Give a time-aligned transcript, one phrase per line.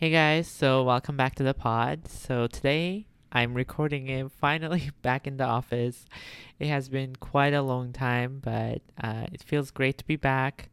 [0.00, 2.06] Hey guys, so welcome back to the pod.
[2.06, 6.06] So today I'm recording it finally back in the office.
[6.60, 10.70] It has been quite a long time, but uh, it feels great to be back.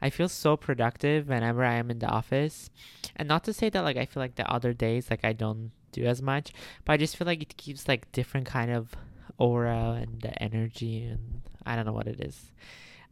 [0.00, 2.70] I feel so productive whenever I am in the office.
[3.16, 5.72] And not to say that like I feel like the other days like I don't
[5.90, 6.52] do as much,
[6.84, 8.94] but I just feel like it keeps like different kind of
[9.38, 12.52] aura and the energy and I don't know what it is.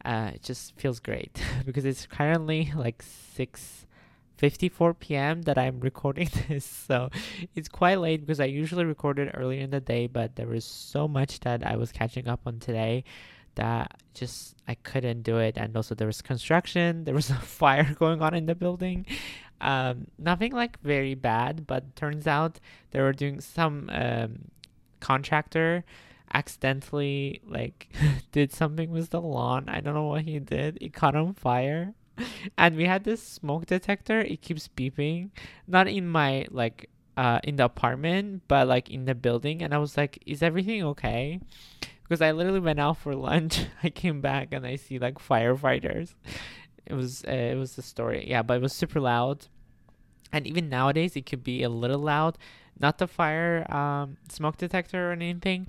[0.05, 3.86] Uh, it just feels great because it's currently like 6
[4.37, 5.41] 54 p.m.
[5.43, 6.65] that I'm recording this.
[6.65, 7.09] So
[7.55, 10.65] it's quite late because I usually record it earlier in the day, but there was
[10.65, 13.03] so much that I was catching up on today
[13.55, 15.57] that just I couldn't do it.
[15.57, 19.05] And also there was construction, there was a fire going on in the building.
[19.59, 22.59] Um, nothing like very bad, but turns out
[22.91, 24.51] they were doing some um,
[24.99, 25.83] contractor
[26.33, 27.89] accidentally like
[28.31, 29.65] did something with the lawn.
[29.67, 30.77] I don't know what he did.
[30.79, 31.93] It caught on fire
[32.57, 34.19] and we had this smoke detector.
[34.19, 35.29] It keeps beeping.
[35.67, 39.61] Not in my like uh in the apartment but like in the building.
[39.63, 41.39] And i was like is everything okay?
[42.03, 43.65] Because i literally went out for lunch.
[43.83, 46.13] I came back and i see like firefighters.
[46.85, 48.29] It was uh, it was the story.
[48.29, 49.47] Yeah but it was super loud.
[50.31, 52.37] And even nowadays it could be a little loud.
[52.79, 55.67] Not the fire um, smoke detector or anything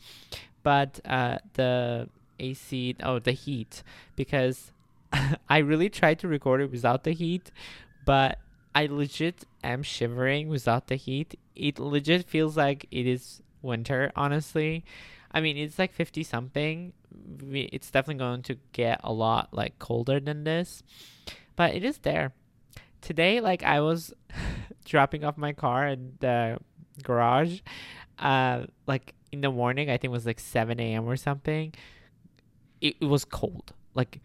[0.62, 3.82] but uh, the ac oh the heat.
[4.16, 4.72] Because
[5.48, 7.50] I really tried to record it without the heat,
[8.04, 8.38] but
[8.74, 11.38] I legit am shivering without the heat.
[11.56, 14.84] It legit feels like it is winter, honestly.
[15.32, 16.92] I mean, it's like 50 something.
[17.50, 20.82] It's definitely going to get a lot like colder than this,
[21.56, 22.32] but it is there.
[23.00, 24.12] Today, like I was
[24.84, 26.58] dropping off my car in the
[27.02, 27.60] garage,
[28.18, 31.08] uh, like in the morning, I think it was like 7 a.m.
[31.08, 31.74] or something.
[32.80, 33.72] It, it was cold.
[33.94, 34.20] Like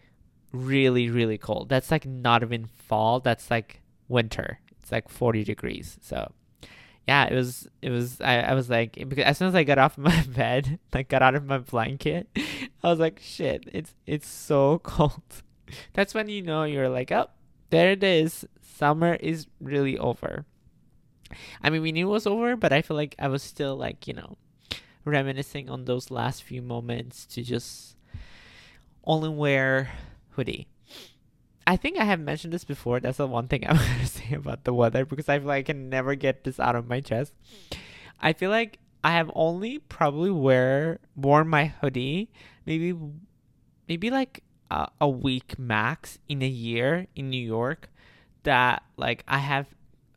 [0.54, 1.68] really really cold.
[1.68, 3.20] That's like not even fall.
[3.20, 4.60] That's like winter.
[4.82, 5.98] It's like 40 degrees.
[6.02, 6.32] So
[7.08, 9.78] yeah, it was it was I, I was like because as soon as I got
[9.78, 12.28] off my bed, like got out of my blanket,
[12.84, 15.44] I was like shit, it's it's so cold.
[15.94, 17.30] That's when you know you're like, oh,
[17.72, 18.46] there it is.
[18.62, 20.46] Summer is really over.
[21.64, 24.08] I mean, we knew it was over, but I feel like I was still like,
[24.08, 24.38] you know,
[25.04, 27.96] reminiscing on those last few moments to just
[29.06, 29.90] only wear
[30.36, 30.68] hoodie.
[31.66, 33.00] I think I have mentioned this before.
[33.00, 35.72] That's the one thing I'm to say about the weather because I feel like I
[35.72, 37.34] can never get this out of my chest.
[38.20, 42.30] I feel like I have only probably wear worn my hoodie
[42.66, 42.98] maybe
[43.88, 47.90] maybe like a, a week max in a year in New York
[48.44, 49.68] that like I have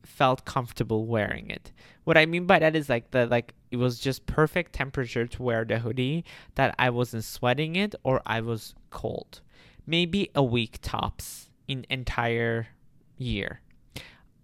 [0.05, 1.73] felt comfortable wearing it.
[2.05, 5.43] What I mean by that is like the like it was just perfect temperature to
[5.43, 9.41] wear the hoodie that I wasn't sweating it or I was cold
[9.87, 12.69] maybe a week tops in entire
[13.17, 13.61] year.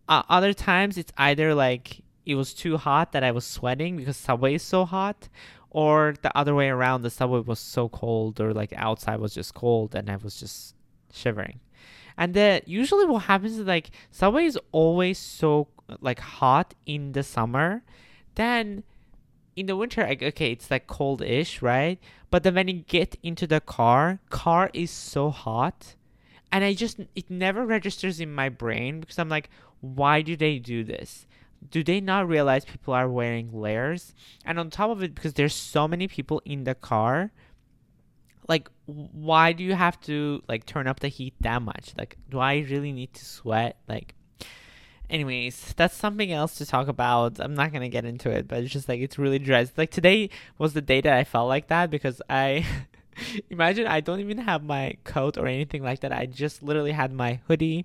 [0.08, 4.16] Uh, other times it's either like it was too hot that I was sweating because
[4.16, 5.28] subway is so hot,
[5.70, 9.54] or the other way around, the subway was so cold, or like outside was just
[9.54, 10.74] cold and I was just
[11.12, 11.60] shivering.
[12.16, 15.68] And then usually what happens is like subway is always so
[16.00, 17.82] like hot in the summer,
[18.34, 18.84] then
[19.56, 21.98] in the winter, like, okay, it's like cold-ish, right?
[22.30, 25.94] But then when you get into the car, car is so hot,
[26.50, 30.58] and I just it never registers in my brain because I'm like, why do they
[30.58, 31.26] do this?
[31.70, 34.14] Do they not realize people are wearing layers?
[34.44, 37.30] And on top of it, because there's so many people in the car,
[38.48, 41.94] like why do you have to like turn up the heat that much?
[41.96, 43.76] Like, do I really need to sweat?
[43.88, 44.14] Like,
[45.12, 47.38] anyways, that's something else to talk about.
[47.38, 49.76] I'm not gonna get into it, but it's just like it's really dressed.
[49.76, 52.66] Like today was the day that I felt like that because I
[53.50, 56.12] imagine I don't even have my coat or anything like that.
[56.12, 57.84] I just literally had my hoodie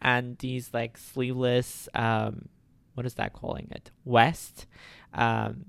[0.00, 2.48] and these like sleeveless um
[2.94, 3.90] what is that calling it?
[4.06, 4.66] Vest.
[5.12, 5.66] Um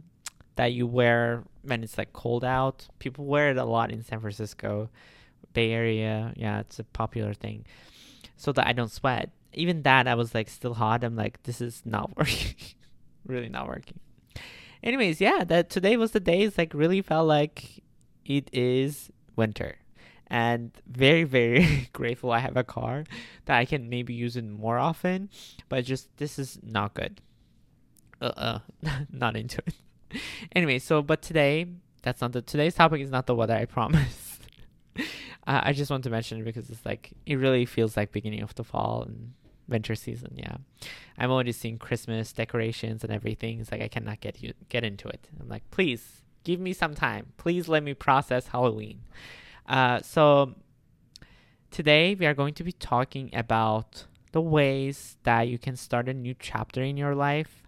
[0.56, 2.88] that you wear when it's like cold out.
[3.00, 4.90] People wear it a lot in San Francisco,
[5.54, 6.32] Bay Area.
[6.36, 7.66] Yeah, it's a popular thing.
[8.38, 11.04] So that I don't sweat even that I was like still hot.
[11.04, 12.56] I'm like, this is not working.
[13.26, 14.00] really not working.
[14.84, 16.42] Anyways, yeah, that today was the day.
[16.42, 17.84] It's like really felt like
[18.26, 19.78] it is winter.
[20.28, 23.06] And very, very grateful I have a car
[23.46, 25.30] that I can maybe use it more often.
[25.70, 27.22] But just this is not good.
[28.22, 28.60] Uh uh
[29.12, 30.20] not into it.
[30.56, 31.68] anyway, so but today
[32.02, 34.40] that's not the today's topic is not the weather, I promise.
[35.46, 38.56] I just want to mention it because it's like it really feels like beginning of
[38.56, 39.34] the fall and
[39.68, 40.34] winter season.
[40.36, 40.58] Yeah,
[41.18, 43.60] I'm already seeing Christmas decorations and everything.
[43.60, 45.28] It's like I cannot get you get into it.
[45.40, 47.34] I'm like, please give me some time.
[47.38, 49.02] Please let me process Halloween.
[49.68, 50.56] Uh, so
[51.72, 56.14] today we are going to be talking about the ways that you can start a
[56.14, 57.64] new chapter in your life.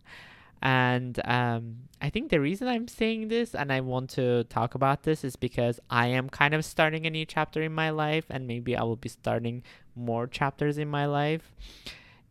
[0.65, 5.03] And um, I think the reason I'm saying this and I want to talk about
[5.03, 8.47] this is because I am kind of starting a new chapter in my life, and
[8.47, 9.61] maybe I will be starting
[9.95, 11.53] more chapters in my life.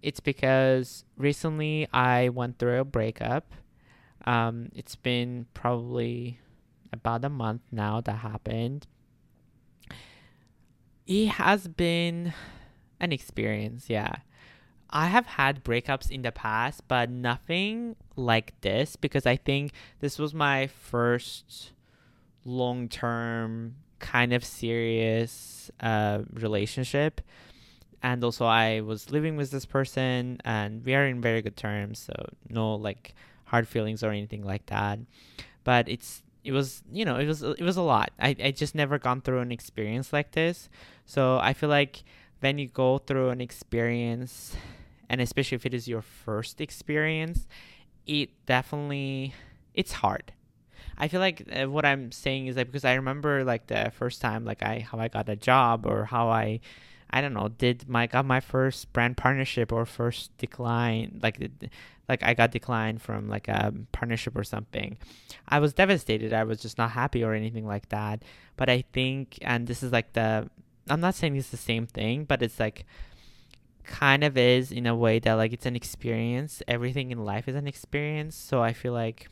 [0.02, 3.54] It's because recently I went through a breakup.
[4.26, 6.40] Um, it's been probably
[6.92, 8.88] about a month now that happened.
[11.06, 12.34] It has been
[12.98, 14.16] an experience, yeah.
[14.90, 20.18] I have had breakups in the past, but nothing like this because I think this
[20.18, 21.72] was my first
[22.44, 27.20] long term, kind of serious uh, relationship.
[28.02, 31.98] And also, I was living with this person, and we are in very good terms,
[32.00, 32.12] so
[32.50, 33.14] no like
[33.46, 34.98] hard feelings or anything like that.
[35.64, 38.12] But it's it was you know it was it was a lot.
[38.20, 40.68] I I just never gone through an experience like this,
[41.06, 42.04] so I feel like
[42.40, 44.54] when you go through an experience,
[45.08, 47.48] and especially if it is your first experience,
[48.06, 49.34] it definitely
[49.74, 50.32] it's hard.
[50.96, 54.20] I feel like uh, what I'm saying is that because I remember like the first
[54.20, 56.60] time like I how I got a job or how I
[57.10, 61.38] I don't know did my got my first brand partnership or first decline like
[62.08, 64.98] like I got declined from like a partnership or something.
[65.48, 66.32] I was devastated.
[66.32, 68.22] I was just not happy or anything like that.
[68.56, 70.48] But I think and this is like the
[70.88, 72.84] I'm not saying it's the same thing, but it's like
[73.84, 76.62] kind of is in a way that like it's an experience.
[76.66, 78.36] Everything in life is an experience.
[78.36, 79.28] So I feel like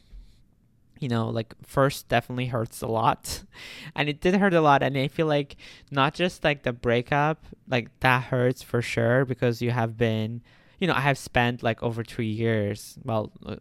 [1.01, 3.43] you know, like first definitely hurts a lot.
[3.97, 4.83] And it did hurt a lot.
[4.83, 5.57] And I feel like
[5.91, 10.43] not just like the breakup, like that hurts for sure because you have been,
[10.79, 13.57] you know, I have spent like over two years, well, uh,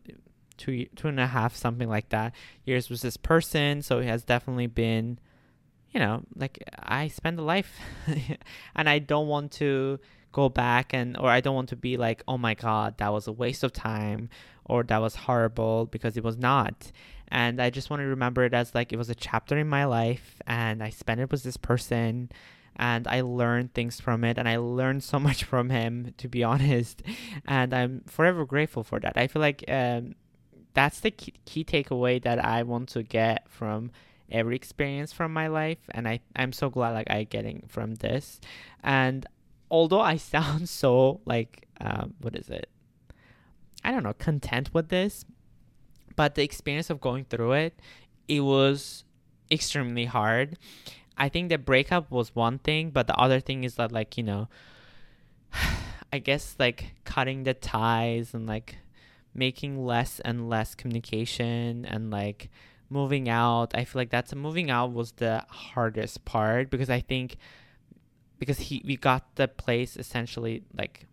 [0.58, 2.34] two, two and a half, something like that,
[2.64, 3.82] years with this person.
[3.82, 5.20] So it has definitely been
[5.92, 7.80] you know, like I spend a life
[8.76, 10.00] and I don't want to
[10.32, 13.28] go back and or I don't want to be like, "Oh my god, that was
[13.28, 14.30] a waste of time."
[14.66, 16.92] Or that was horrible because it was not.
[17.28, 19.86] And I just want to remember it as like it was a chapter in my
[19.86, 22.30] life and I spent it with this person
[22.76, 26.44] and I learned things from it and I learned so much from him to be
[26.44, 27.02] honest
[27.46, 29.18] and I'm forever grateful for that.
[29.18, 30.16] I feel like um,
[30.74, 33.92] that's the key, key takeaway that I want to get from
[34.32, 38.40] every experience from my life and I, i'm so glad like i getting from this
[38.82, 39.26] and
[39.72, 42.70] although i sound so like um, what is it?
[43.84, 45.26] I don't know content with this
[46.16, 47.80] but the experience of going through it
[48.28, 49.04] it was
[49.50, 50.58] extremely hard.
[51.18, 54.24] I think the breakup was one thing but the other thing is that like you
[54.24, 54.48] know
[56.14, 58.78] i guess like cutting the ties and like
[59.34, 62.50] making less and less communication and like
[62.92, 63.74] moving out.
[63.74, 67.38] I feel like that's moving out was the hardest part because i think
[68.42, 71.06] because he we got the place essentially like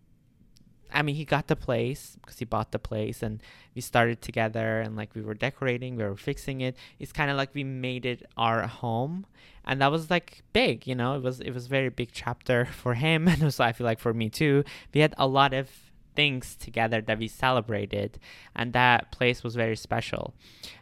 [0.90, 3.42] I mean, he got the place because he bought the place and
[3.74, 6.78] we started together and like we were decorating, we were fixing it.
[6.98, 9.26] It's kind of like we made it our home.
[9.66, 12.94] And that was like big, you know, it was, it was very big chapter for
[12.94, 13.28] him.
[13.28, 14.64] And also I feel like for me too,
[14.94, 15.68] we had a lot of
[16.14, 18.18] things together that we celebrated
[18.56, 20.34] and that place was very special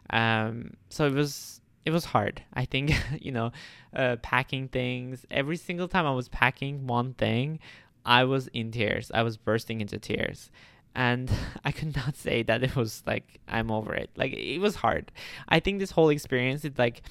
[0.08, 2.42] um, so it was it was hard.
[2.52, 3.52] I think you know
[3.94, 7.60] uh, packing things every single time i was packing one thing
[8.04, 9.10] i was in tears.
[9.14, 10.50] I was bursting into tears.
[10.94, 11.30] And
[11.64, 14.10] i could not say that it was like i'm over it.
[14.16, 15.12] Like it was hard.
[15.48, 17.02] I think this whole experience is like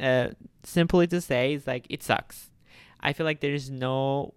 [0.00, 0.30] uh,
[0.64, 2.50] simply to say is like it sucks.
[3.00, 4.32] I feel like there is no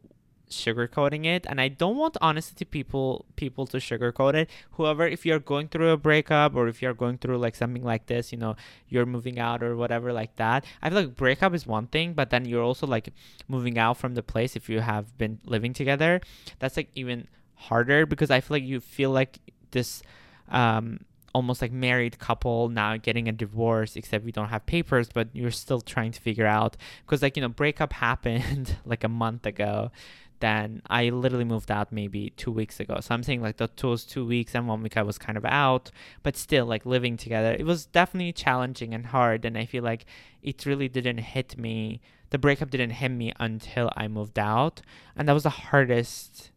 [0.50, 4.50] sugarcoating it and i don't want honestly people people to sugarcoat it.
[4.72, 8.08] Whoever if you're going through a breakup or if you're going through like something like
[8.08, 8.56] this you know
[8.88, 12.30] you're moving out or whatever like that i feel like breakup is one thing but
[12.32, 13.10] then you're also like
[13.48, 16.22] moving out from the place if you have been living together.
[16.60, 19.38] That's like even harder because i feel like you feel like
[19.72, 20.02] this
[20.48, 21.02] um
[21.34, 25.52] almost like married couple now getting a divorce except we don't have papers but you're
[25.52, 26.76] still trying to figure out.
[27.06, 29.92] Because like you know breakup happened like a month ago
[30.40, 32.98] then I literally moved out maybe two weeks ago.
[33.02, 35.46] So I'm saying like the those two weeks and one week I was kind of
[35.46, 35.92] out,
[36.24, 37.56] but still like living together.
[37.58, 40.06] It was definitely challenging and hard, and I feel like
[40.42, 42.02] it really didn't hit me.
[42.30, 44.82] The breakup didn't hit me until I moved out,
[45.16, 46.52] and that was the hardest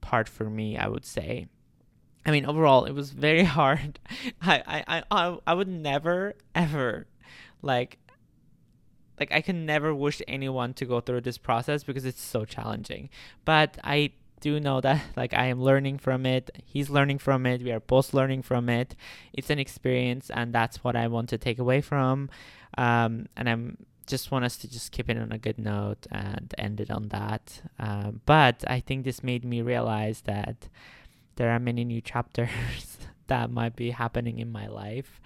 [0.00, 0.76] part for me.
[0.76, 1.46] I would say.
[2.26, 3.98] I mean, overall, it was very hard.
[4.40, 7.06] I I I I would never ever
[7.62, 7.98] like
[9.18, 13.10] like I can never wish anyone to go through this process because it's so challenging.
[13.44, 16.50] But I do know that like I am learning from it.
[16.64, 17.62] He's learning from it.
[17.62, 18.94] We are both learning from it.
[19.32, 22.30] It's an experience, and that's what I want to take away from.
[22.76, 26.54] Um, and I'm just want us to just keep it on a good note and
[26.56, 27.60] end it on that.
[27.78, 30.68] Um, but I think this made me realize that
[31.36, 32.97] there are many new chapters
[33.28, 35.20] that might be happening in my life.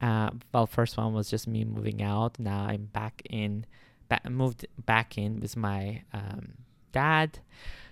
[0.00, 2.38] Uh, well, first one was just me moving out.
[2.38, 3.66] Now I'm back in,
[4.08, 6.54] ba- moved back in with my um,
[6.92, 7.38] dad.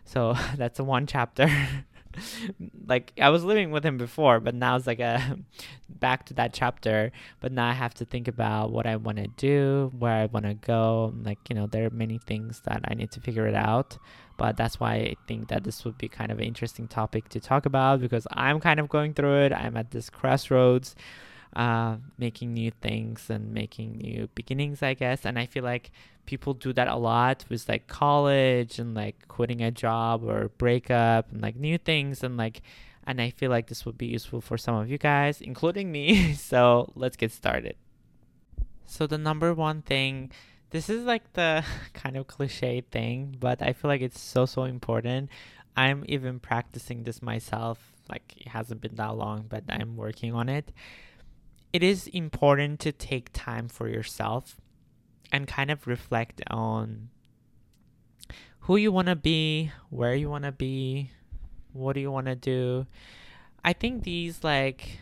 [0.04, 1.48] So that's a one chapter.
[2.86, 5.38] like I was living with him before, but now it's like a
[5.88, 7.12] back to that chapter.
[7.40, 10.46] But now I have to think about what I want to do, where I want
[10.46, 11.14] to go.
[11.22, 13.98] Like you know, there are many things that I need to figure it out.
[14.40, 17.40] But that's why I think that this would be kind of an interesting topic to
[17.40, 19.52] talk about because I'm kind of going through it.
[19.52, 20.96] I'm at this crossroads,
[21.54, 25.26] uh, making new things and making new beginnings, I guess.
[25.26, 25.90] And I feel like
[26.24, 31.30] people do that a lot with like college and like quitting a job or breakup
[31.30, 32.62] and like new things and like
[33.06, 36.32] and I feel like this would be useful for some of you guys, including me.
[36.50, 37.76] so let's get started.
[38.86, 40.30] So the number one thing
[40.70, 44.64] this is like the kind of cliche thing, but I feel like it's so so
[44.64, 45.30] important.
[45.76, 47.92] I'm even practicing this myself.
[48.08, 50.72] Like it hasn't been that long, but I'm working on it.
[51.72, 54.56] It is important to take time for yourself
[55.30, 57.10] and kind of reflect on
[58.60, 61.10] who you want to be, where you want to be,
[61.72, 62.86] what do you want to do.
[63.64, 65.00] I think these like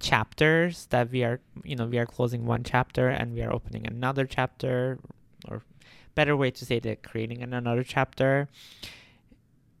[0.00, 3.86] chapters that we are, you know, we are closing one chapter and we are opening
[3.86, 4.98] another chapter,
[5.48, 5.62] or
[6.14, 8.48] better way to say that creating another chapter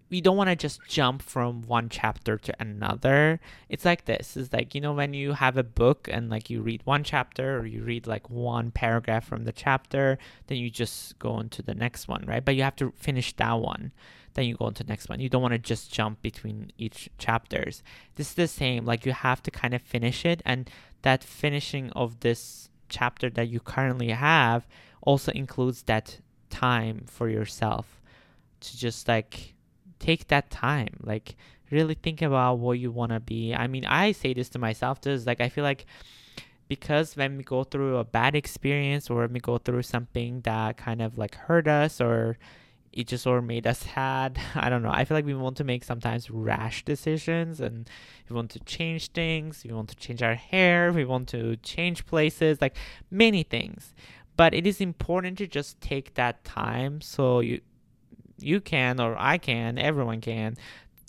[0.08, 3.40] we don't want to just jump from one chapter to another.
[3.68, 4.36] It's like this.
[4.36, 7.58] It's like, you know, when you have a book and like you read one chapter
[7.58, 11.62] or you read like one paragraph from the chapter, then you just go on to
[11.62, 12.44] the next one, right?
[12.44, 13.92] But you have to finish that one.
[14.36, 15.18] Then you go on to the next one.
[15.18, 17.82] You don't want to just jump between each chapters.
[18.14, 18.84] This is the same.
[18.84, 20.42] Like you have to kind of finish it.
[20.44, 20.70] And
[21.02, 24.66] that finishing of this chapter that you currently have
[25.02, 26.18] also includes that
[26.50, 28.00] time for yourself
[28.60, 29.54] to just like
[29.98, 31.36] take that time like
[31.70, 35.00] really think about what you want to be i mean i say this to myself
[35.00, 35.86] too is like i feel like
[36.68, 40.76] because when we go through a bad experience or when we go through something that
[40.76, 42.38] kind of like hurt us or
[42.96, 45.64] it just or made us sad i don't know i feel like we want to
[45.64, 47.88] make sometimes rash decisions and
[48.28, 52.06] we want to change things we want to change our hair we want to change
[52.06, 52.76] places like
[53.10, 53.94] many things
[54.36, 57.60] but it is important to just take that time so you
[58.38, 60.56] you can or I can, everyone can.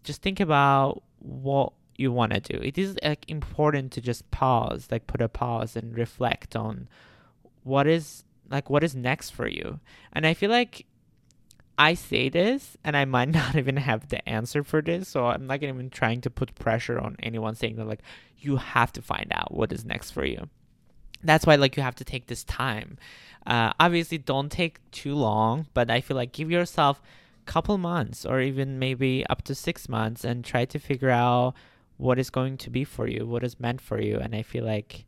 [0.03, 2.60] Just think about what you want to do.
[2.62, 6.88] It is like important to just pause, like put a pause and reflect on
[7.63, 9.79] what is like what is next for you.
[10.13, 10.86] And I feel like
[11.77, 15.48] I say this and I might not even have the answer for this, so I'm
[15.48, 18.01] not even trying to put pressure on anyone saying that like
[18.39, 20.50] you have to find out what is next for you.
[21.24, 22.98] That's why like you have to take this time
[23.48, 27.01] uh, obviously, don't take too long, but I feel like give yourself
[27.41, 31.53] a couple months or even maybe up to six months and try to figure out
[31.96, 34.19] what is going to be for you, what is meant for you.
[34.19, 35.05] And I feel like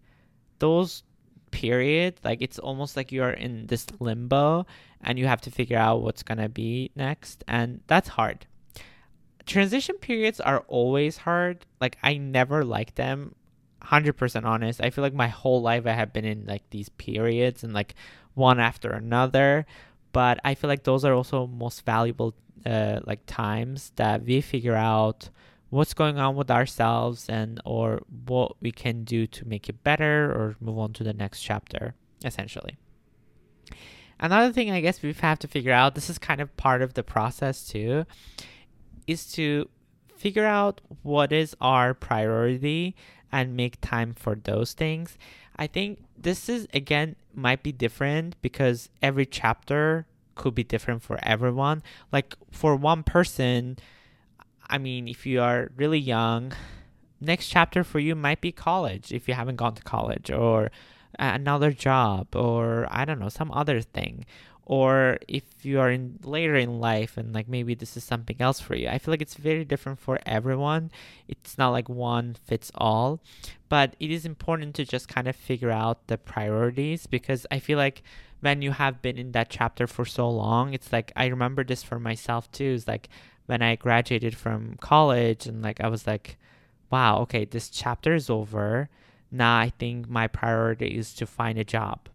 [0.59, 1.03] those
[1.51, 4.65] period, like it's almost like you're in this limbo
[5.01, 7.43] and you have to figure out what's going to be next.
[7.47, 8.45] And that's hard.
[9.45, 11.65] Transition periods are always hard.
[11.81, 13.35] Like, I never like them
[13.81, 17.63] 100% honest i feel like my whole life i have been in like these periods
[17.63, 17.95] and like
[18.39, 19.67] one after another.
[20.11, 22.33] But I feel like those are also most valuable
[22.65, 25.29] uh, like times that we figure out
[25.69, 30.31] what's going on with ourselves and or what we can do to make it better
[30.31, 32.77] or move on to the next chapter essentially
[34.19, 36.93] another thing i guess we have to figure out this is kind of part of
[36.93, 38.05] the process too
[39.07, 39.69] is to
[40.15, 42.95] figure out what is our priority
[43.31, 45.17] and make time for those things
[45.59, 51.19] I think this is again might be different because every chapter could be different for
[51.21, 51.83] everyone.
[52.13, 53.77] Like for one person,
[54.69, 56.53] I mean, if you are really young,
[57.19, 60.65] next chapter for you might be college if you haven't gone to college or
[61.17, 64.25] uh, another job or I don't know, some other thing.
[64.65, 68.59] Or if you are in later in life and like maybe this is something else
[68.59, 68.88] for you.
[68.88, 70.91] I feel like it's very different for everyone.
[71.27, 73.19] It's not like one fits all.
[73.67, 77.77] But it is important to just kind of figure out the priorities because i feel
[77.77, 78.01] like
[78.41, 81.83] when you have been in that chapter for so long it's like i remember this
[81.83, 82.73] for myself too.
[82.75, 83.09] It's like
[83.49, 86.37] when i graduated from college and like i was like
[86.91, 88.89] wow okay this chapter is over.
[89.31, 92.09] Now i think my priority is to find a job.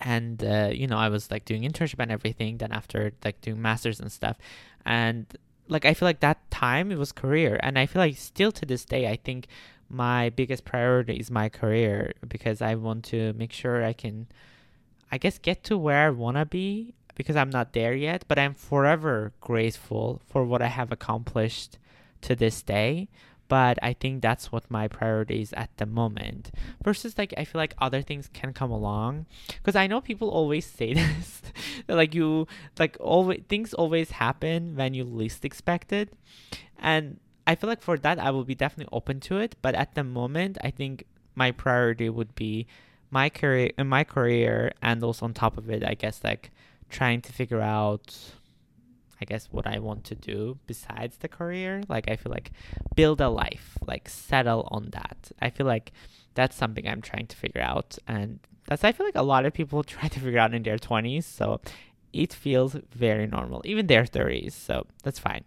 [0.00, 3.60] And uh, you know i was like doing internship and everything then after like doing
[3.60, 4.38] masters and stuff.
[4.86, 5.26] And
[5.68, 7.60] like i feel like that time it was career.
[7.62, 9.46] And i feel like still to this day i think
[9.90, 14.26] my biggest priority is my career because i want to make sure i can
[15.12, 18.38] I guess get to where I want to be because I'm not there yet, but
[18.38, 21.78] I'm forever grateful for what I have accomplished
[22.22, 23.08] to this day.
[23.46, 26.50] But I think that's what my priority is at the moment.
[26.82, 29.26] Versus, like, I feel like other things can come along.
[29.48, 31.42] Because I know people always say this.
[31.86, 36.14] like, you, like, always, things always happen when you least expect it.
[36.78, 39.56] And I feel like for that, I will be definitely open to it.
[39.60, 41.04] But at the moment, I think
[41.34, 42.66] my priority would be
[43.10, 46.50] my career, my career, and also on top of it, I guess, like,
[46.90, 48.16] trying to figure out
[49.20, 51.82] I guess what I want to do besides the career.
[51.88, 52.50] Like I feel like
[52.94, 55.30] build a life, like settle on that.
[55.40, 55.92] I feel like
[56.34, 59.52] that's something I'm trying to figure out and that's I feel like a lot of
[59.52, 61.60] people try to figure out in their 20s, so
[62.12, 64.52] it feels very normal, even their 30s.
[64.52, 65.44] So that's fine.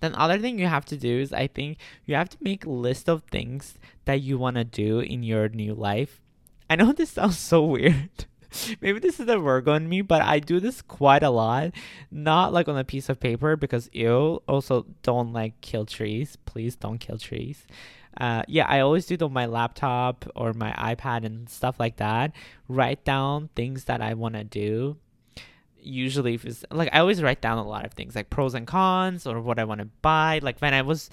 [0.00, 2.70] Then other thing you have to do is I think you have to make a
[2.70, 6.20] list of things that you want to do in your new life.
[6.68, 8.26] I know this sounds so weird.
[8.80, 11.72] maybe this is the Virgo in me, but I do this quite a lot.
[12.10, 14.42] Not like on a piece of paper because ew.
[14.48, 16.36] Also, don't like kill trees.
[16.44, 17.66] Please don't kill trees.
[18.16, 21.96] Uh, yeah, I always do it on my laptop or my iPad and stuff like
[21.96, 22.32] that.
[22.68, 24.96] Write down things that I want to do.
[25.80, 28.66] Usually, if it's like I always write down a lot of things like pros and
[28.66, 30.40] cons or what I want to buy.
[30.42, 31.10] Like when I was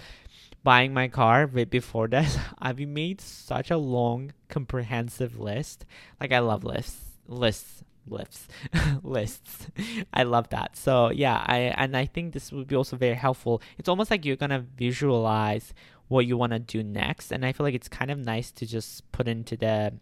[0.64, 5.86] buying my car right before that, I've made such a long, comprehensive list.
[6.20, 8.48] Like I love lists lists lists
[9.04, 9.68] lists.
[10.14, 10.76] I love that.
[10.76, 13.62] So yeah i and i think this would be also very helpful.
[13.78, 15.74] It's almost like you're gonna visualize
[16.08, 18.66] what you want to do next and i feel like it's kind of nice to
[18.66, 19.94] just put into the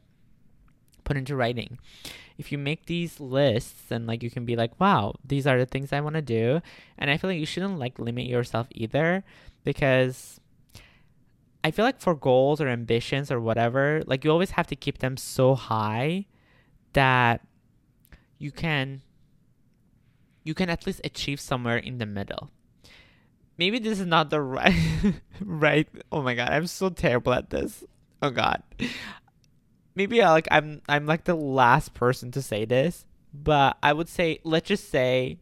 [1.04, 1.78] put into writing.
[2.38, 5.66] If you make these lists and like you can be like wow these are the
[5.66, 6.62] things i want to do
[6.98, 9.26] and i feel like you shouldn't like limit yourself either
[9.66, 10.40] because
[11.66, 15.00] i feel like for goals or ambitions or whatever like you always have to keep
[15.00, 16.26] them so high
[16.94, 17.42] that
[18.38, 19.02] you can
[20.44, 22.50] you can at least achieve somewhere in the middle.
[23.58, 24.76] Maybe this is not the right
[25.42, 25.88] right.
[26.12, 27.84] Oh my god, I'm so terrible at this.
[28.22, 28.64] Oh god.
[29.96, 34.10] Maybe I, like I'm I'm like the last person to say this, but I would
[34.10, 35.40] say let's just say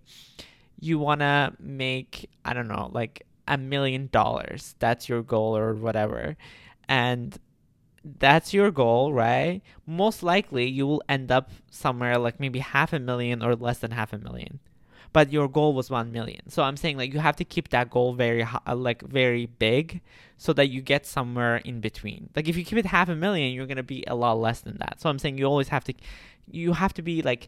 [0.80, 4.76] you want to make I don't know, like a million dollars.
[4.80, 6.36] That's your goal or whatever.
[6.90, 7.38] And
[8.20, 9.62] that's your goal, right?
[9.86, 13.92] Most likely you will end up somewhere like maybe half a million or less than
[13.92, 14.60] half a million.
[15.14, 16.50] But your goal was 1 million.
[16.50, 20.02] So I'm saying like you have to keep that goal very uh, like very big
[20.38, 22.30] so that you get somewhere in between.
[22.36, 24.62] Like if you keep it half a million, you're going to be a lot less
[24.62, 25.00] than that.
[25.00, 25.94] So I'm saying you always have to
[26.50, 27.48] you have to be like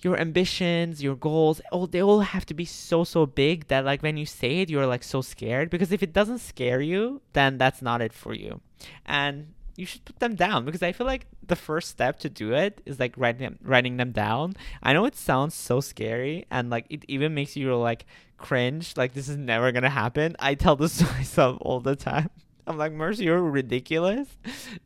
[0.00, 4.02] your ambitions, your goals, oh, they all have to be so so big that like
[4.02, 5.70] when you say it, you're like so scared.
[5.70, 8.60] Because if it doesn't scare you, then that's not it for you,
[9.04, 12.54] and you should put them down because I feel like the first step to do
[12.54, 14.54] it is like writing them, writing them down.
[14.82, 18.06] I know it sounds so scary and like it even makes you like
[18.38, 18.96] cringe.
[18.96, 20.34] Like this is never gonna happen.
[20.38, 22.30] I tell this to myself all the time.
[22.66, 24.28] I'm like, Mercy, you're ridiculous.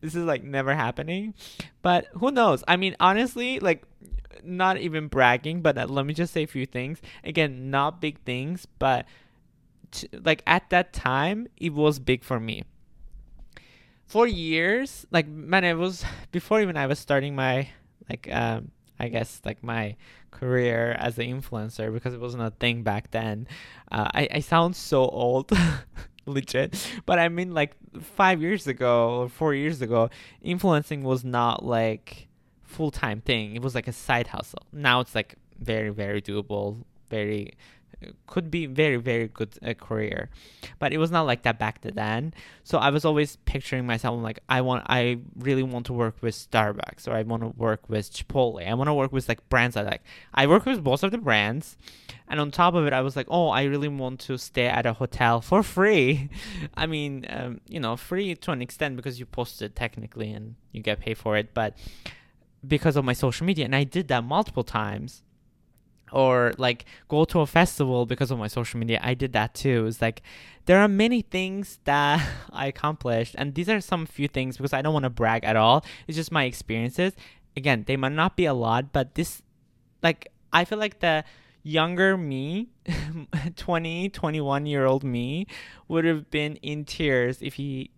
[0.01, 1.35] This is like never happening.
[1.83, 2.62] But who knows?
[2.69, 3.85] I mean, honestly, like
[4.45, 7.01] not even bragging, but uh, let me just say a few things.
[7.25, 9.07] Again, not big things, but
[9.90, 12.64] t- like at that time, it was big for me.
[14.07, 17.69] For years, like man, it was before even I was starting my
[18.09, 19.97] like um I guess like my
[20.31, 23.47] career as an influencer because it wasn't a thing back then.
[23.90, 25.53] Uh, I I sound so old.
[26.31, 30.09] legit but i mean like five years ago or four years ago
[30.43, 32.29] influencing was not like
[32.71, 33.55] full time thing.
[33.55, 34.62] It was like a side hustle.
[34.73, 37.55] Now it's like very very doable, very
[38.27, 40.31] could be very very good uh, career
[40.79, 42.33] but it was not like that back then.
[42.65, 46.35] So i was always picturing myself like i want i really want to work with
[46.35, 48.67] starbucks or i want to work with chipotle.
[48.67, 50.03] I want to work with like brands i like.
[50.33, 51.77] I work with both of the brands
[52.29, 54.87] and on top of it i was like oh i really want to stay at
[54.87, 56.31] a hotel for free.
[56.75, 60.83] I mean um, you know free to an extent because you posted technically and you
[60.83, 61.77] get paid for it but
[62.67, 65.23] because of my social media and i did that multiple times
[66.12, 69.87] or like go to a festival because of my social media i did that too
[69.87, 70.23] it's like
[70.66, 74.83] there are many things that i accomplished and these are some few things because i
[74.83, 77.12] don't want to brag at all it's just my experiences
[77.57, 79.42] again they might not be a lot but this
[80.03, 81.25] like i feel like the
[81.62, 82.68] younger me
[83.57, 85.46] 20 21 year old me
[85.88, 87.90] would have been in tears if he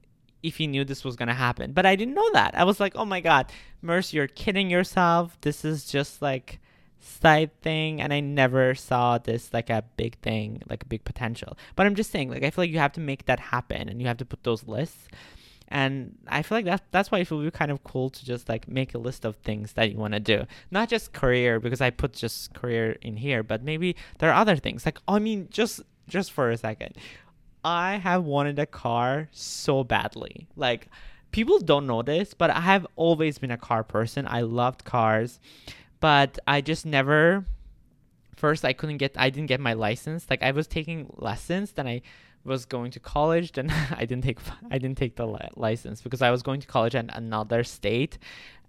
[0.42, 1.72] if he knew this was gonna happen.
[1.72, 2.54] But I didn't know that.
[2.56, 5.38] I was like, oh my god, Merce, you're kidding yourself.
[5.40, 6.60] This is just like
[7.02, 11.56] side thing and I never saw this like a big thing, like a big potential.
[11.76, 14.00] But I'm just saying, like I feel like you have to make that happen and
[14.00, 15.08] you have to put those lists.
[15.68, 18.48] And I feel like that's that's why it would be kind of cool to just
[18.48, 20.44] like make a list of things that you want to do.
[20.70, 24.56] Not just career because I put just career in here, but maybe there are other
[24.56, 24.84] things.
[24.84, 26.96] Like I mean just just for a second.
[27.64, 30.46] I have wanted a car so badly.
[30.56, 30.88] Like
[31.32, 34.26] people don't know this, but I have always been a car person.
[34.28, 35.40] I loved cars,
[36.02, 37.46] but I just never
[38.36, 40.26] first I couldn't get I didn't get my license.
[40.28, 42.02] Like I was taking lessons, then I
[42.44, 44.38] was going to college then i didn't take
[44.68, 48.18] i didn't take the li- license because i was going to college in another state.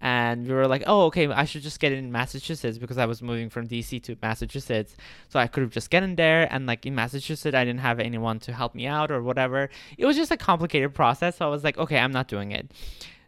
[0.00, 3.20] And we were like oh okay i should just get in massachusetts because i was
[3.20, 4.94] moving from dc to massachusetts.
[5.28, 6.46] So i could have just gotten there.
[6.52, 9.70] And like in massachusetts i didn't have anyone to help me out or whatever.
[9.98, 11.38] It was just a complicated process.
[11.38, 12.70] So i was like okay i'm not doing it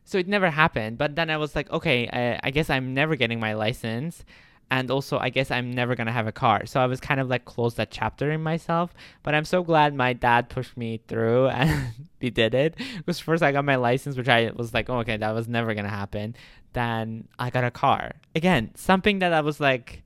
[0.07, 3.15] so it never happened but then i was like okay I, I guess i'm never
[3.17, 4.25] getting my license
[4.71, 6.67] and also I guess I'm never gonna have a car.
[6.67, 8.93] So I was kind of like close that chapter in myself.
[9.23, 12.75] But I'm so glad my dad pushed me through and we did it.
[12.97, 15.75] Because first I got my license, which I was like, oh, okay, that was never
[15.75, 16.35] gonna happen.
[16.73, 18.13] Then I got a car.
[18.35, 20.03] Again, something that I was like,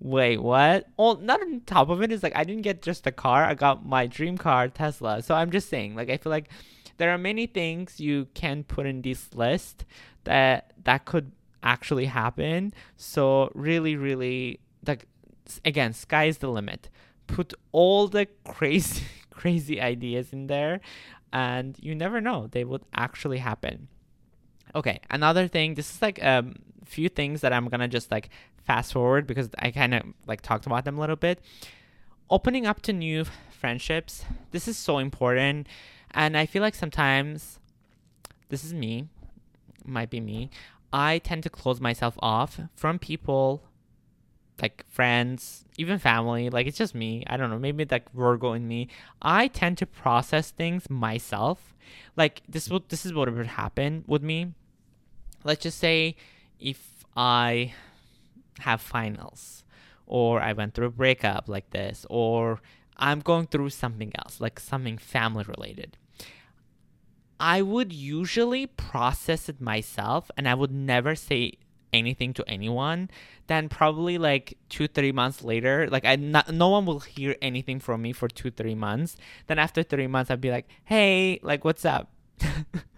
[0.00, 0.88] wait, what?
[0.96, 3.44] Well, not on top of it is like I didn't get just a car.
[3.44, 5.22] I got my dream car, Tesla.
[5.22, 6.48] So I'm just saying, like I feel like
[6.98, 9.84] there are many things you can put in this list
[10.24, 12.72] that that could actually happen.
[12.96, 15.06] So really, really, like
[15.64, 16.88] again, sky's the limit.
[17.26, 20.80] Put all the crazy, crazy ideas in there,
[21.32, 23.88] and you never know they would actually happen.
[24.74, 25.74] Okay, another thing.
[25.74, 28.30] This is like a um, few things that I'm gonna just like
[28.64, 31.40] fast forward because I kind of like talked about them a little bit.
[32.30, 34.24] Opening up to new friendships.
[34.50, 35.68] This is so important,
[36.14, 37.58] and I feel like sometimes
[38.48, 39.08] this is me
[39.84, 40.50] might be me.
[40.92, 43.62] I tend to close myself off from people
[44.60, 46.50] like friends, even family.
[46.50, 47.24] Like it's just me.
[47.26, 47.58] I don't know.
[47.58, 48.88] Maybe like Virgo in me.
[49.20, 51.74] I tend to process things myself.
[52.16, 54.52] Like this would this is what would happen with me.
[55.44, 56.16] Let's just say
[56.60, 57.74] if I
[58.60, 59.64] have finals
[60.06, 62.60] or I went through a breakup like this or
[62.96, 65.96] I'm going through something else, like something family related.
[67.42, 71.54] I would usually process it myself and I would never say
[71.92, 73.10] anything to anyone.
[73.48, 77.80] Then probably like two three months later like i not, no one will hear anything
[77.80, 79.16] from me for two three months.
[79.48, 82.12] Then after three months i'd be like hey like what's up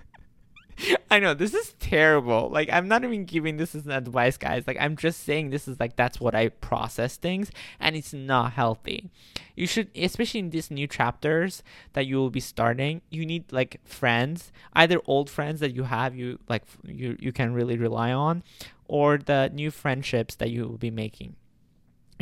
[1.14, 2.48] I know this is terrible.
[2.50, 4.66] Like I'm not even giving this as an advice, guys.
[4.66, 8.55] Like I'm just saying this is like that's what I process things, and it's not
[8.55, 9.11] healthy.
[9.55, 13.81] You should, especially in these new chapters that you will be starting, you need like
[13.85, 18.42] friends, either old friends that you have you like you you can really rely on,
[18.88, 21.37] or the new friendships that you will be making.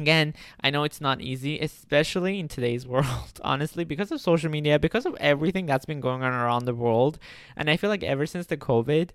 [0.02, 4.80] Again, I know it's not easy, especially in today's world, honestly, because of social media,
[4.80, 7.20] because of everything that's been going on around the world.
[7.56, 9.10] And I feel like ever since the COVID,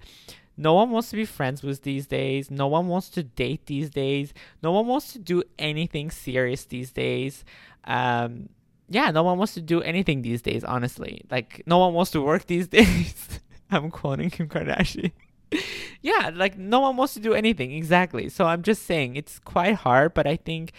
[0.55, 2.49] no one wants to be friends with these days.
[2.49, 4.33] No one wants to date these days.
[4.63, 7.43] No one wants to do anything serious these days.
[7.83, 8.47] Um,
[8.87, 11.21] yeah, no one wants to do anything these days, honestly.
[11.29, 13.41] Like, no one wants to work these days.
[13.69, 15.11] I'm quoting Kim Kardashian
[16.01, 18.29] yeah, like no one wants to do anything exactly.
[18.29, 20.73] So I'm just saying it's quite hard, but I think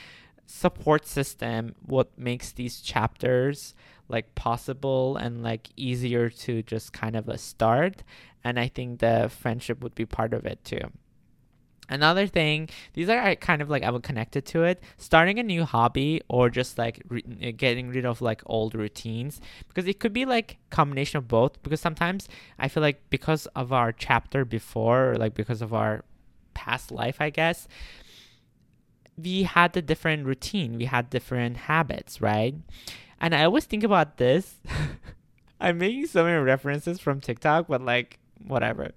[0.46, 3.74] support system what makes these chapters
[4.09, 8.02] like possible and like easier to just kind of a start
[8.42, 10.81] and i think the friendship would be part of it too
[11.90, 14.83] Another thing, these are kind of like I would connect it to it.
[14.98, 19.40] Starting a new hobby or just like re- uh, getting rid of like old routines
[19.68, 21.62] because it could be like combination of both.
[21.62, 26.05] Because sometimes I feel like because of our chapter before, or like because of our
[26.53, 27.66] past life, I guess
[29.16, 30.77] we had a different routine.
[30.77, 32.55] We had different habits, right?
[33.18, 34.57] And I always think about this.
[35.61, 38.92] I'm making so many references from TikTok, but like whatever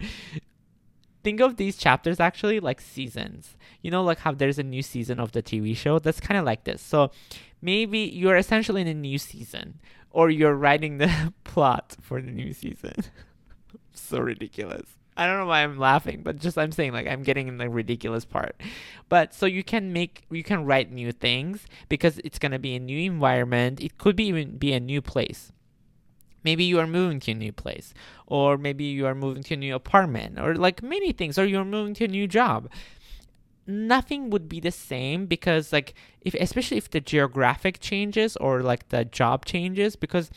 [1.23, 3.55] think of these chapters actually like seasons.
[3.81, 5.99] You know, like how there's a new season of the TV show.
[5.99, 6.81] That's kind of like this.
[6.81, 7.12] So
[7.62, 9.79] maybe you're essentially in a new season,
[10.12, 12.95] or you're writing the plot for the new season.
[13.93, 14.97] so ridiculous.
[15.17, 17.69] I don't know why I'm laughing, but just I'm saying like I'm getting in the
[17.69, 18.55] ridiculous part.
[19.10, 22.79] But so you can make you can write new things because it's gonna be a
[22.79, 23.81] new environment.
[23.81, 25.51] It could be even be a new place.
[26.43, 27.93] Maybe you are moving to a new place,
[28.25, 31.65] or maybe you are moving to a new apartment, or like many things, or you're
[31.65, 32.69] moving to a new job.
[33.67, 38.89] Nothing would be the same because, like, if especially if the geographic changes or like
[38.89, 40.32] the job changes, because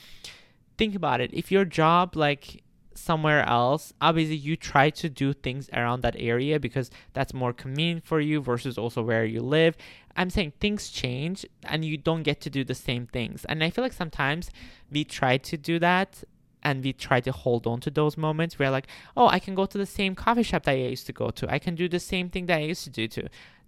[0.76, 2.63] think about it, if your job like
[2.98, 8.04] somewhere else, obviously you try to do things around that area because that's more convenient
[8.04, 9.76] for you versus also where you live.
[10.16, 13.44] I'm saying things change and you don't get to do the same things.
[13.46, 14.50] And I feel like sometimes
[14.90, 16.22] we try to do that
[16.64, 18.58] and we try to hold on to those moments.
[18.58, 21.12] We're like oh i can go to the same coffee shop that i used to
[21.12, 21.52] go to.
[21.52, 23.26] I can do the same thing that i used to do too.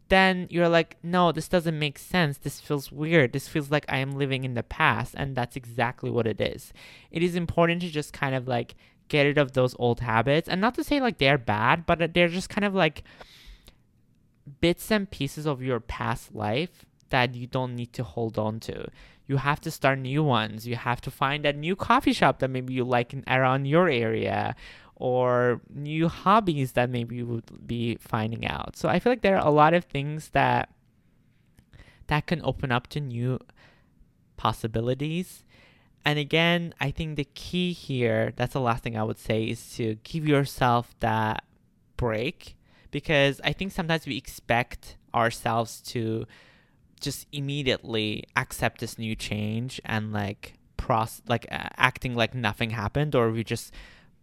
[0.09, 2.39] Then you're like no this doesn't make sense.
[2.39, 3.33] This feels weird.
[3.33, 5.15] This feels like i am living in the past.
[5.17, 6.73] And that's exactly what it is.
[7.11, 8.75] It is important to just kind of like
[9.09, 12.29] get rid of those old habits and not to say like they're bad but they're
[12.29, 13.05] just kind of like
[14.61, 18.87] bits and pieces of your past life that you don't need to hold on to.
[19.27, 20.67] You have to start new ones.
[20.67, 23.89] You have to find a new coffee shop that maybe you like in, around your
[23.89, 24.55] area
[24.95, 28.77] or new hobbies that maybe you would be finding out.
[28.77, 30.71] So I feel like there are a lot of things that
[32.07, 33.41] that can open up to new
[34.37, 35.45] possibilities.
[36.07, 39.75] And again, I think the key here, that's the last thing I would say, is
[39.75, 41.43] to give yourself that
[41.97, 42.57] break.
[42.93, 46.25] Because I think sometimes we expect ourselves to
[47.01, 53.15] just immediately accept this new change and like pros like uh, acting like nothing happened
[53.15, 53.73] or we just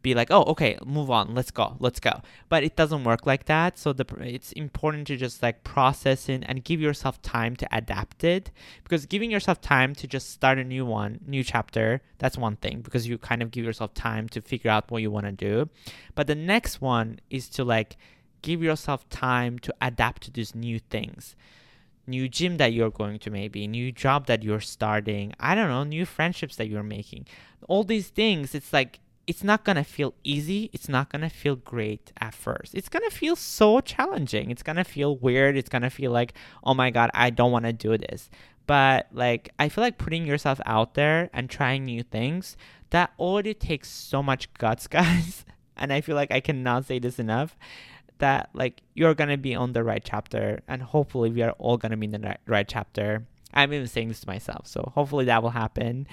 [0.03, 2.21] be like oh okay move on let's go let's go.
[2.49, 3.79] But it doesn't work like that.
[3.79, 8.23] So the it's important to just like process it and give yourself time to adapt
[8.23, 8.51] it.
[8.83, 12.81] Because giving yourself time to just start a new one new chapter that's one thing.
[12.81, 15.69] Because you kind of give yourself time to figure out what you want to do.
[16.13, 17.97] But the next one is to like
[18.41, 21.35] give yourself time to adapt to these new things.
[22.05, 25.33] New gym that you're going to maybe new job that you're starting.
[25.39, 27.25] I don't know new friendships that you're making.
[27.69, 32.11] All these things it's like it's not gonna feel easy it's not gonna feel great
[32.19, 32.75] at first.
[32.75, 34.51] It's gonna feel so challenging.
[34.51, 35.55] It's gonna feel weird.
[35.55, 36.33] It's gonna feel like
[36.63, 38.29] oh my god i don't want to do this.
[38.65, 42.57] But like i feel like putting yourself out there and trying new things
[42.89, 47.17] that already takes so much guts guys and i feel like i cannot say this
[47.17, 47.57] enough
[48.19, 51.97] that like you're gonna be on the right chapter and hopefully we are all gonna
[51.97, 53.25] be in the right chapter.
[53.55, 56.07] I'm even saying this to myself so hopefully that will happen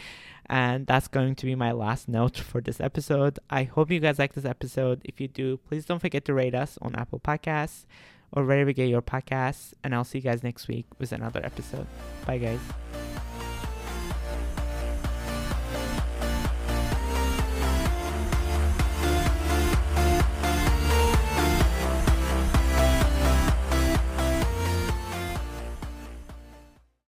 [0.51, 3.39] and that's going to be my last note for this episode.
[3.49, 5.01] I hope you guys like this episode.
[5.05, 7.87] If you do please don't forget to rate us on apple podcasts
[8.33, 9.73] or wherever you get your podcasts.
[9.83, 11.87] And i'll see you guys next week with another episode.
[12.27, 13.00] Bye guys